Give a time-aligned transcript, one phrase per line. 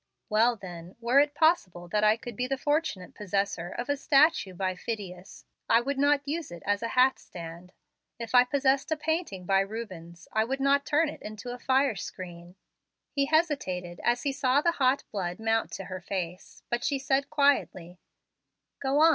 [0.29, 4.55] "Well, then, were it possible that I could be the fortunate possessor of a statue
[4.55, 7.71] by Phidias, I would not use it as a hat stand.
[8.17, 11.95] If I possessed a painting by Rubens, I would not turn it into a fire
[11.95, 12.55] screen."
[13.11, 17.29] He hesitated, as he saw the hot blood mount to her face; but she said
[17.29, 17.99] quietly,
[18.81, 19.09] "Go on.